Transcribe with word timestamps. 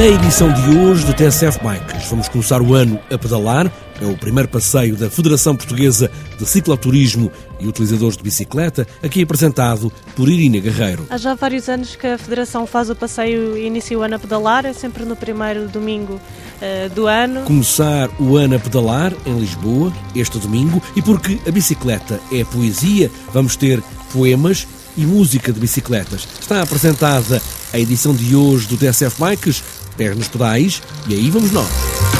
Na 0.00 0.06
edição 0.06 0.50
de 0.50 0.78
hoje 0.78 1.04
do 1.04 1.12
TSF 1.12 1.60
Bikes, 1.62 2.08
vamos 2.08 2.26
começar 2.26 2.62
o 2.62 2.74
ano 2.74 2.98
a 3.12 3.18
pedalar. 3.18 3.70
É 4.00 4.06
o 4.06 4.16
primeiro 4.16 4.48
passeio 4.48 4.96
da 4.96 5.10
Federação 5.10 5.54
Portuguesa 5.54 6.10
de 6.38 6.46
Cicloturismo 6.46 7.30
e 7.60 7.68
Utilizadores 7.68 8.16
de 8.16 8.22
Bicicleta, 8.22 8.88
aqui 9.02 9.20
apresentado 9.20 9.92
por 10.16 10.30
Irina 10.30 10.58
Guerreiro. 10.58 11.06
Há 11.10 11.18
já 11.18 11.34
vários 11.34 11.68
anos 11.68 11.96
que 11.96 12.06
a 12.06 12.16
Federação 12.16 12.66
faz 12.66 12.88
o 12.88 12.96
passeio 12.96 13.58
e 13.58 13.66
inicia 13.66 13.98
o 13.98 14.00
ano 14.00 14.14
a 14.14 14.18
pedalar, 14.18 14.64
é 14.64 14.72
sempre 14.72 15.04
no 15.04 15.14
primeiro 15.14 15.68
domingo 15.68 16.14
uh, 16.14 16.88
do 16.94 17.06
ano. 17.06 17.42
Começar 17.42 18.08
o 18.18 18.38
ano 18.38 18.56
a 18.56 18.58
pedalar 18.58 19.12
em 19.26 19.38
Lisboa, 19.38 19.92
este 20.16 20.38
domingo, 20.38 20.82
e 20.96 21.02
porque 21.02 21.38
a 21.46 21.50
bicicleta 21.50 22.18
é 22.32 22.42
poesia, 22.42 23.10
vamos 23.34 23.54
ter 23.54 23.82
poemas 24.14 24.66
e 24.96 25.04
música 25.04 25.52
de 25.52 25.60
bicicletas. 25.60 26.26
Está 26.40 26.62
apresentada 26.62 27.40
a 27.72 27.78
edição 27.78 28.14
de 28.14 28.34
hoje 28.34 28.66
do 28.66 28.76
TSF 28.76 29.20
Bikes, 29.20 29.62
pés 30.00 30.16
nos 30.16 30.28
pedais, 30.28 30.82
e 31.06 31.12
aí 31.12 31.28
vamos 31.28 31.50
nós. 31.52 32.19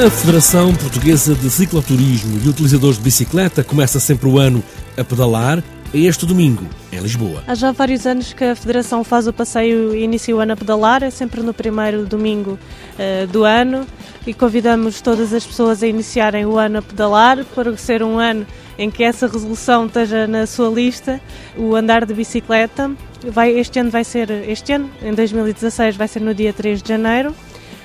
A 0.00 0.10
Federação 0.10 0.74
Portuguesa 0.74 1.34
de 1.34 1.50
Cicloturismo 1.50 2.40
e 2.42 2.48
Utilizadores 2.48 2.96
de 2.96 3.02
Bicicleta 3.02 3.62
começa 3.62 4.00
sempre 4.00 4.26
o 4.26 4.38
ano 4.38 4.64
a 4.96 5.04
pedalar 5.04 5.62
este 5.92 6.24
domingo, 6.24 6.66
em 6.90 6.98
Lisboa. 6.98 7.44
Há 7.46 7.54
já 7.54 7.72
vários 7.72 8.06
anos 8.06 8.32
que 8.32 8.42
a 8.42 8.56
Federação 8.56 9.04
faz 9.04 9.28
o 9.28 9.34
passeio 9.34 9.94
e 9.94 10.02
inicia 10.02 10.34
o 10.34 10.40
ano 10.40 10.54
a 10.54 10.56
pedalar, 10.56 11.02
é 11.02 11.10
sempre 11.10 11.42
no 11.42 11.52
primeiro 11.52 12.06
domingo 12.06 12.58
uh, 12.94 13.26
do 13.26 13.44
ano 13.44 13.86
e 14.26 14.32
convidamos 14.32 15.02
todas 15.02 15.34
as 15.34 15.44
pessoas 15.44 15.82
a 15.82 15.86
iniciarem 15.86 16.46
o 16.46 16.56
ano 16.56 16.78
a 16.78 16.82
pedalar 16.82 17.44
para 17.54 17.76
ser 17.76 18.02
um 18.02 18.18
ano 18.18 18.46
em 18.78 18.90
que 18.90 19.04
essa 19.04 19.26
resolução 19.26 19.86
esteja 19.86 20.26
na 20.26 20.46
sua 20.46 20.70
lista, 20.70 21.20
o 21.54 21.76
andar 21.76 22.06
de 22.06 22.14
bicicleta. 22.14 22.90
Vai, 23.30 23.50
este 23.58 23.78
ano 23.78 23.90
vai 23.90 24.04
ser, 24.04 24.30
este 24.48 24.72
ano, 24.72 24.90
em 25.02 25.12
2016, 25.12 25.96
vai 25.96 26.08
ser 26.08 26.20
no 26.20 26.34
dia 26.34 26.52
3 26.52 26.82
de 26.82 26.88
janeiro 26.88 27.34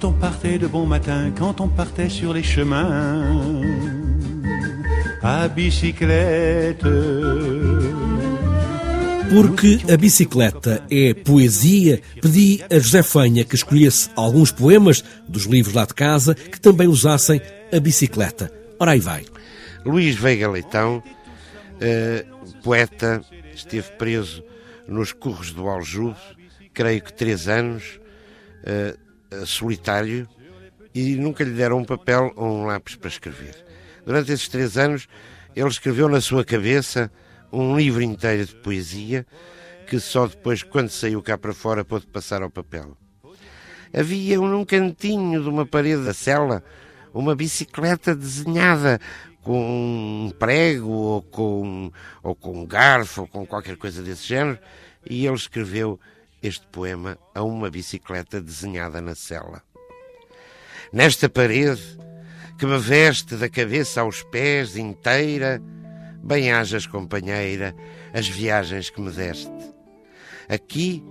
Quand 0.00 0.08
on 0.08 0.12
partait 0.12 0.58
de 0.58 0.66
bon 0.66 0.86
matin, 0.86 1.30
quand 1.36 1.60
on 1.60 1.68
partait 1.68 2.08
sur 2.08 2.32
les 2.32 2.42
chemins, 2.42 3.60
à 5.22 5.46
bicyclette. 5.46 6.86
Porque 9.28 9.78
a 9.92 9.96
bicicleta 9.98 10.82
é 10.90 11.12
poesia, 11.12 12.00
pedi 12.22 12.62
a 12.70 12.78
José 12.78 13.02
Fanha 13.02 13.44
que 13.44 13.54
escolhesse 13.54 14.08
alguns 14.16 14.50
poemas 14.50 15.04
dos 15.28 15.44
livros 15.44 15.74
lá 15.74 15.84
de 15.84 15.92
casa 15.92 16.34
que 16.34 16.58
também 16.58 16.88
usassem 16.88 17.42
a 17.70 17.78
bicicleta. 17.78 18.50
Ora 18.78 18.92
aí 18.92 19.00
vai. 19.00 19.26
Luís 19.84 20.16
Veiga 20.16 20.50
Leitão, 20.50 21.02
eh, 21.78 22.24
poeta, 22.62 23.22
esteve 23.54 23.90
preso 23.98 24.42
nos 24.88 25.12
curros 25.12 25.52
do 25.52 25.68
Aljube, 25.68 26.16
creio 26.72 27.02
que 27.02 27.12
três 27.12 27.48
anos, 27.48 28.00
eh, 28.64 28.96
solitário 29.44 30.28
e 30.94 31.14
nunca 31.16 31.44
lhe 31.44 31.52
deram 31.52 31.78
um 31.78 31.84
papel 31.84 32.32
ou 32.36 32.62
um 32.62 32.66
lápis 32.66 32.96
para 32.96 33.08
escrever. 33.08 33.54
Durante 34.04 34.32
esses 34.32 34.48
três 34.48 34.76
anos, 34.76 35.08
ele 35.54 35.68
escreveu 35.68 36.08
na 36.08 36.20
sua 36.20 36.44
cabeça 36.44 37.10
um 37.52 37.76
livro 37.76 38.02
inteiro 38.02 38.46
de 38.46 38.54
poesia 38.56 39.26
que 39.86 39.98
só 39.98 40.26
depois, 40.26 40.62
quando 40.62 40.88
saiu 40.88 41.20
cá 41.20 41.36
para 41.36 41.52
fora, 41.52 41.84
pôde 41.84 42.06
passar 42.06 42.42
ao 42.42 42.50
papel. 42.50 42.96
Havia 43.92 44.38
num 44.38 44.64
cantinho 44.64 45.42
de 45.42 45.48
uma 45.48 45.66
parede 45.66 46.04
da 46.04 46.14
cela 46.14 46.62
uma 47.12 47.34
bicicleta 47.34 48.14
desenhada 48.14 49.00
com 49.42 49.58
um 49.58 50.30
prego 50.38 50.90
ou 50.90 51.22
com, 51.22 51.90
ou 52.22 52.36
com 52.36 52.62
um 52.62 52.66
garfo 52.66 53.22
ou 53.22 53.26
com 53.26 53.44
qualquer 53.44 53.76
coisa 53.76 54.00
desse 54.00 54.28
género 54.28 54.60
e 55.08 55.26
ele 55.26 55.34
escreveu 55.34 55.98
este 56.42 56.66
poema 56.68 57.18
a 57.34 57.42
uma 57.42 57.70
bicicleta 57.70 58.40
desenhada 58.40 59.00
na 59.00 59.14
cela. 59.14 59.62
Nesta 60.92 61.28
parede, 61.28 61.98
que 62.58 62.66
me 62.66 62.78
veste 62.78 63.36
da 63.36 63.48
cabeça 63.48 64.00
aos 64.00 64.22
pés 64.22 64.76
inteira, 64.76 65.62
bem 66.22 66.52
hajas, 66.52 66.86
companheira, 66.86 67.74
as 68.12 68.28
viagens 68.28 68.90
que 68.90 69.00
me 69.00 69.10
deste. 69.10 69.50
Aqui, 70.48 71.02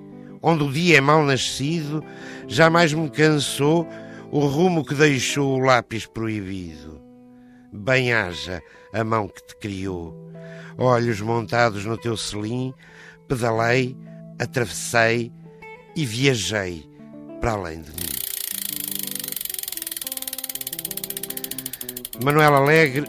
onde 0.41 0.63
o 0.63 0.71
dia 0.71 0.97
é 0.97 1.01
mal 1.01 1.23
nascido, 1.23 2.03
jamais 2.47 2.93
me 2.93 3.09
cansou 3.09 3.87
o 4.31 4.45
rumo 4.45 4.85
que 4.85 4.93
deixou 4.93 5.57
o 5.57 5.63
lápis 5.63 6.05
proibido. 6.05 7.01
Bem 7.71 8.13
haja 8.13 8.61
a 8.93 9.03
mão 9.03 9.27
que 9.27 9.45
te 9.47 9.55
criou. 9.57 10.31
Olhos 10.77 11.21
montados 11.21 11.85
no 11.85 11.97
teu 11.97 12.15
selim, 12.15 12.73
pedalei 13.27 13.97
atravessei 14.39 15.31
e 15.95 16.05
viajei 16.05 16.89
para 17.41 17.51
além 17.51 17.81
de 17.81 17.91
mim. 17.91 18.09
Manuel 22.23 22.55
Alegre, 22.55 23.05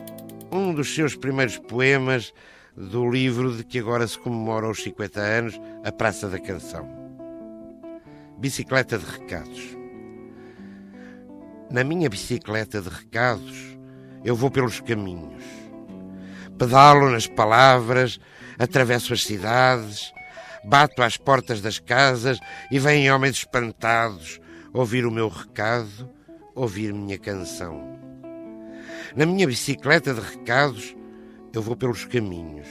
um 0.53 0.75
dos 0.75 0.95
seus 0.95 1.17
primeiros 1.17 1.57
poemas 1.59 2.33
do 2.77 3.09
livro 3.11 3.57
de 3.57 3.65
que 3.65 3.79
agora 3.79 4.07
se 4.07 4.19
comemora 4.19 4.69
os 4.69 4.83
50 4.83 5.21
anos, 5.21 5.61
A 5.85 5.93
Praça 5.93 6.29
da 6.29 6.39
Canção. 6.39 6.89
Bicicleta 8.39 8.99
de 8.99 9.05
recados. 9.05 9.77
Na 11.71 11.85
minha 11.85 12.09
bicicleta 12.09 12.81
de 12.81 12.89
recados, 12.89 13.77
eu 14.25 14.35
vou 14.35 14.51
pelos 14.51 14.81
caminhos. 14.81 15.43
Pedalo 16.59 17.11
nas 17.11 17.27
palavras, 17.27 18.19
atravesso 18.59 19.13
as 19.13 19.25
cidades, 19.25 20.13
bato 20.65 21.03
às 21.03 21.17
portas 21.17 21.61
das 21.61 21.79
casas 21.79 22.39
e 22.71 22.79
vêm 22.79 23.11
homens 23.11 23.37
espantados 23.37 24.41
ouvir 24.73 25.05
o 25.05 25.11
meu 25.11 25.29
recado, 25.29 26.11
ouvir 26.55 26.93
minha 26.93 27.19
canção. 27.19 27.99
Na 29.17 29.27
minha 29.27 29.47
bicicleta 29.47 30.15
de 30.15 30.21
recados, 30.21 30.95
eu 31.53 31.61
vou 31.61 31.77
pelos 31.77 32.05
caminhos. 32.05 32.69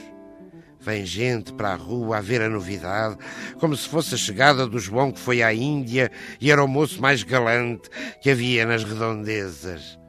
Vem 0.79 1.05
gente 1.05 1.53
para 1.53 1.73
a 1.73 1.75
rua 1.75 2.17
a 2.17 2.21
ver 2.21 2.41
a 2.41 2.49
novidade, 2.49 3.17
como 3.59 3.75
se 3.75 3.87
fosse 3.89 4.15
a 4.15 4.17
chegada 4.17 4.65
do 4.65 4.79
João 4.79 5.11
que 5.11 5.19
foi 5.19 5.43
à 5.43 5.53
Índia 5.53 6.09
e 6.39 6.49
era 6.49 6.63
o 6.63 6.67
moço 6.67 7.01
mais 7.01 7.21
galante 7.21 7.89
que 8.21 8.31
havia 8.31 8.65
nas 8.65 8.85
redondezas. 8.85 9.99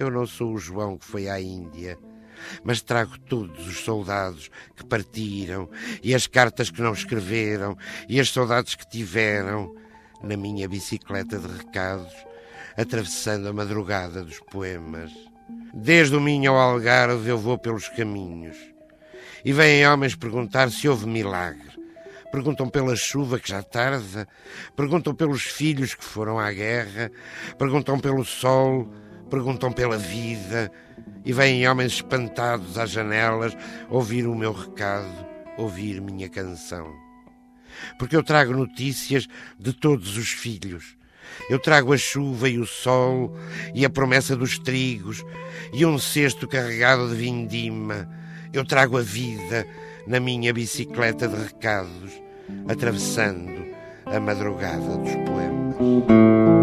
Eu 0.00 0.10
não 0.10 0.26
sou 0.26 0.54
o 0.54 0.58
João 0.58 0.98
que 0.98 1.04
foi 1.04 1.28
à 1.28 1.40
Índia 1.40 1.96
mas 2.64 2.82
trago 2.82 3.18
todos 3.18 3.66
os 3.66 3.78
soldados 3.80 4.50
que 4.76 4.84
partiram, 4.84 5.68
e 6.02 6.14
as 6.14 6.26
cartas 6.26 6.70
que 6.70 6.82
não 6.82 6.92
escreveram, 6.92 7.76
e 8.08 8.20
as 8.20 8.30
saudades 8.30 8.74
que 8.74 8.88
tiveram. 8.88 9.74
na 10.20 10.36
minha 10.36 10.68
bicicleta 10.68 11.38
de 11.38 11.46
recados, 11.46 12.12
atravessando 12.76 13.48
a 13.48 13.52
madrugada 13.52 14.24
dos 14.24 14.40
poemas. 14.40 15.12
Desde 15.72 16.16
o 16.16 16.20
Minho 16.20 16.52
ao 16.52 16.72
Algarve 16.72 17.28
eu 17.28 17.38
vou 17.38 17.56
pelos 17.56 17.88
caminhos. 17.88 18.56
E 19.44 19.52
vêm 19.52 19.86
homens 19.86 20.16
perguntar 20.16 20.70
se 20.70 20.88
houve 20.88 21.06
milagre. 21.06 21.78
Perguntam 22.30 22.68
pela 22.68 22.94
chuva 22.94 23.38
que 23.38 23.48
já 23.48 23.62
tarda, 23.62 24.28
perguntam 24.76 25.14
pelos 25.14 25.42
filhos 25.42 25.94
que 25.94 26.04
foram 26.04 26.38
à 26.38 26.52
guerra, 26.52 27.10
perguntam 27.56 27.98
pelo 27.98 28.24
sol, 28.24 28.86
perguntam 29.30 29.72
pela 29.72 29.96
vida, 29.96 30.70
e 31.24 31.32
vêm 31.32 31.66
homens 31.68 31.92
espantados 31.92 32.78
às 32.78 32.90
janelas 32.90 33.56
ouvir 33.90 34.26
o 34.26 34.34
meu 34.34 34.52
recado, 34.52 35.26
ouvir 35.56 36.00
minha 36.00 36.28
canção. 36.28 36.92
Porque 37.98 38.16
eu 38.16 38.22
trago 38.22 38.52
notícias 38.52 39.26
de 39.58 39.72
todos 39.72 40.16
os 40.16 40.30
filhos. 40.30 40.96
Eu 41.48 41.58
trago 41.58 41.92
a 41.92 41.98
chuva 41.98 42.48
e 42.48 42.58
o 42.58 42.66
sol 42.66 43.36
e 43.74 43.84
a 43.84 43.90
promessa 43.90 44.34
dos 44.34 44.58
trigos 44.58 45.24
e 45.72 45.84
um 45.84 45.98
cesto 45.98 46.48
carregado 46.48 47.08
de 47.08 47.16
vindima. 47.16 48.08
Eu 48.52 48.64
trago 48.64 48.98
a 48.98 49.02
vida 49.02 49.66
na 50.06 50.18
minha 50.18 50.52
bicicleta 50.52 51.28
de 51.28 51.36
recados, 51.36 52.12
atravessando 52.66 53.66
a 54.06 54.18
madrugada 54.18 54.96
dos 54.96 55.14
poemas. 55.26 56.57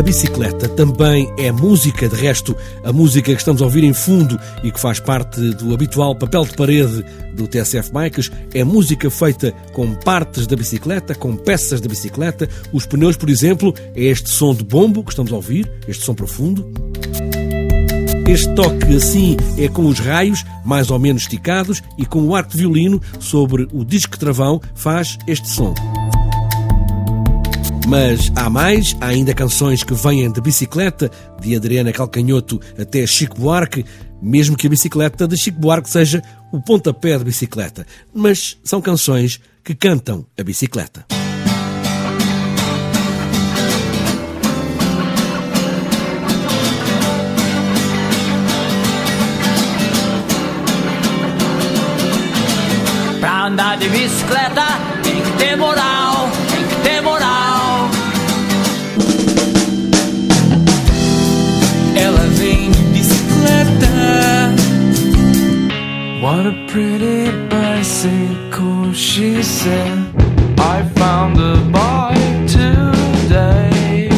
A 0.00 0.02
bicicleta 0.02 0.66
também 0.66 1.30
é 1.36 1.52
música, 1.52 2.08
de 2.08 2.16
resto, 2.16 2.56
a 2.82 2.90
música 2.90 3.34
que 3.34 3.38
estamos 3.38 3.60
a 3.60 3.66
ouvir 3.66 3.84
em 3.84 3.92
fundo 3.92 4.40
e 4.64 4.72
que 4.72 4.80
faz 4.80 4.98
parte 4.98 5.38
do 5.38 5.74
habitual 5.74 6.16
papel 6.16 6.42
de 6.46 6.56
parede 6.56 7.04
do 7.34 7.46
TSF 7.46 7.92
Bikes, 7.92 8.32
é 8.54 8.64
música 8.64 9.10
feita 9.10 9.52
com 9.74 9.94
partes 9.94 10.46
da 10.46 10.56
bicicleta, 10.56 11.14
com 11.14 11.36
peças 11.36 11.82
da 11.82 11.88
bicicleta. 11.88 12.48
Os 12.72 12.86
pneus, 12.86 13.14
por 13.14 13.28
exemplo, 13.28 13.74
é 13.94 14.04
este 14.04 14.30
som 14.30 14.54
de 14.54 14.64
bombo 14.64 15.04
que 15.04 15.10
estamos 15.10 15.30
a 15.34 15.36
ouvir, 15.36 15.70
este 15.86 16.02
som 16.02 16.14
profundo. 16.14 16.66
Este 18.26 18.54
toque 18.54 18.96
assim 18.96 19.36
é 19.58 19.68
com 19.68 19.84
os 19.84 19.98
raios 19.98 20.46
mais 20.64 20.90
ou 20.90 20.98
menos 20.98 21.22
esticados 21.22 21.82
e 21.98 22.06
com 22.06 22.22
o 22.22 22.34
arco 22.34 22.52
de 22.52 22.56
violino 22.56 23.02
sobre 23.18 23.68
o 23.70 23.84
disco 23.84 24.18
travão 24.18 24.62
faz 24.74 25.18
este 25.26 25.46
som. 25.46 25.74
Mas 27.90 28.30
há 28.36 28.48
mais, 28.48 28.96
há 29.00 29.06
ainda 29.06 29.34
canções 29.34 29.82
que 29.82 29.92
vêm 29.94 30.30
de 30.30 30.40
bicicleta, 30.40 31.10
de 31.40 31.56
Adriana 31.56 31.92
Calcanhoto 31.92 32.60
até 32.80 33.04
Chico 33.04 33.36
Buarque, 33.40 33.84
mesmo 34.22 34.56
que 34.56 34.68
a 34.68 34.70
bicicleta 34.70 35.26
de 35.26 35.36
Chico 35.36 35.58
Buarque 35.58 35.90
seja 35.90 36.22
o 36.52 36.62
pontapé 36.62 37.18
de 37.18 37.24
bicicleta. 37.24 37.84
Mas 38.14 38.56
são 38.62 38.80
canções 38.80 39.40
que 39.64 39.74
cantam 39.74 40.24
a 40.38 40.44
bicicleta. 40.44 41.04
Pra 53.18 53.46
andar 53.48 53.76
de 53.78 53.88
bicicleta 53.88 54.64
tem 55.02 55.20
que 55.20 55.32
ter 55.38 55.56
moral, 55.56 56.30
What 66.30 66.46
a 66.46 66.52
pretty 66.68 67.28
bicycle, 67.48 68.92
she 68.92 69.42
said. 69.42 69.98
I 70.60 70.88
found 70.94 71.36
a 71.40 71.56
bike 71.72 72.46
today. 72.46 74.08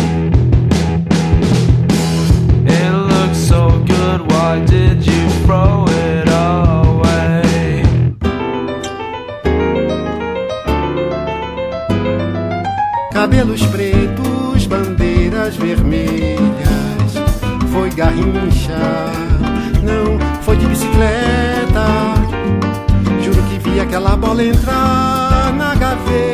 It 2.67 2.93
looks 3.13 3.39
so 3.39 3.83
good, 3.87 4.31
why 4.31 4.63
did 4.67 5.07
you 5.07 5.23
throw 5.47 5.87
it 5.89 6.29
away? 6.29 7.83
Cabelos 13.11 13.65
pretos, 13.69 14.67
bandeiras 14.67 15.57
vermelhas. 15.57 17.15
Foi 17.73 17.89
garrincha, 17.89 18.83
não 19.83 20.43
foi 20.43 20.59
de 20.59 20.67
bicicleta. 20.67 21.62
Juro 23.23 23.43
que 23.49 23.59
vi 23.59 23.81
aquela 23.81 24.17
bola 24.17 24.43
entrar 24.43 25.53
na 25.55 25.75
gaveta. 25.75 26.32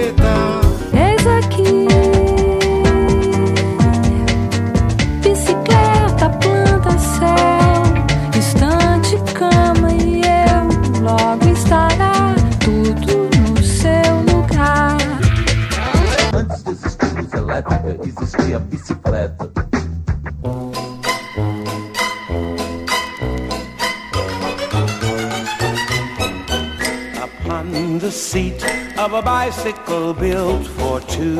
The 28.08 28.12
seat 28.12 28.64
of 28.96 29.12
a 29.12 29.20
bicycle 29.20 30.14
built 30.14 30.66
for 30.78 30.98
two. 31.00 31.36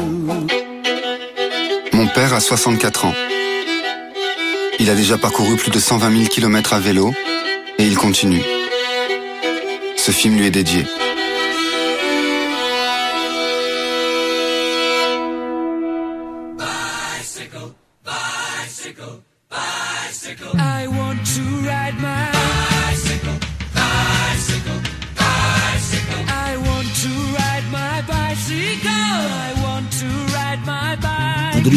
Mon 1.92 2.06
père 2.08 2.34
a 2.34 2.40
64 2.40 3.06
ans. 3.06 3.14
Il 4.78 4.90
a 4.90 4.94
déjà 4.94 5.16
parcouru 5.16 5.56
plus 5.56 5.70
de 5.70 5.78
120 5.78 6.10
000 6.10 6.28
km 6.28 6.74
à 6.74 6.78
vélo 6.78 7.14
et 7.78 7.84
il 7.84 7.96
continue. 7.96 8.42
Ce 9.96 10.10
film 10.10 10.36
lui 10.36 10.46
est 10.46 10.50
dédié. 10.50 10.84
I 20.54 20.86
want 20.86 21.18
to 21.36 21.57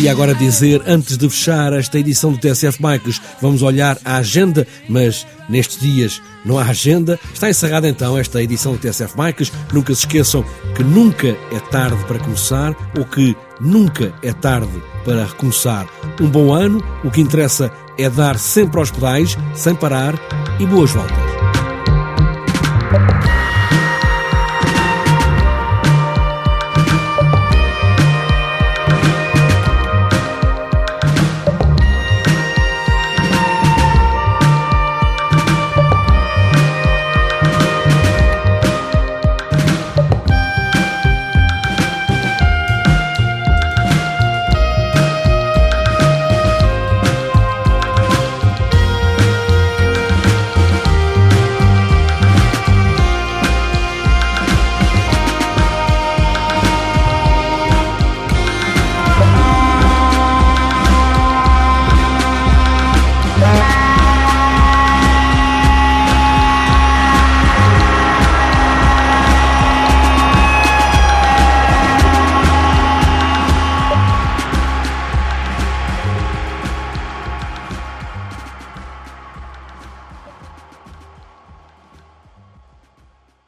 Poderia 0.02 0.14
agora 0.14 0.34
dizer, 0.34 0.82
antes 0.88 1.16
de 1.16 1.30
fechar 1.30 1.74
esta 1.74 2.00
edição 2.00 2.32
do 2.32 2.40
TSF 2.40 2.82
Bikes, 2.82 3.22
vamos 3.40 3.62
olhar 3.62 4.00
a 4.04 4.16
agenda, 4.16 4.66
mas 4.90 5.28
nestes 5.48 5.80
dias 5.80 6.20
não 6.44 6.58
há 6.58 6.64
agenda. 6.64 7.20
Está 7.32 7.52
encerrada 7.52 7.88
então 7.88 8.18
esta 8.18 8.42
edição 8.42 8.72
do 8.72 8.80
TSF 8.80 9.16
Bikes. 9.16 9.52
Nunca 9.72 9.94
se 9.94 10.00
esqueçam 10.00 10.44
que 10.76 10.84
nunca 10.84 11.28
é 11.28 11.60
tarde 11.70 12.04
para 12.06 12.18
começar 12.18 12.76
ou 12.98 13.06
que 13.06 13.38
nunca 13.60 14.12
é 14.24 14.34
tarde 14.34 14.82
para 15.06 15.24
recomeçar. 15.24 15.88
Um 16.20 16.28
bom 16.28 16.52
ano, 16.52 16.84
o 17.04 17.12
que 17.12 17.22
interessa 17.22 17.72
é 17.96 18.10
dar 18.10 18.40
sempre 18.40 18.80
aos 18.80 18.90
pedais, 18.90 19.38
sem 19.54 19.76
parar 19.76 20.16
e 20.60 20.66
boas 20.66 20.90
voltas. 20.90 21.31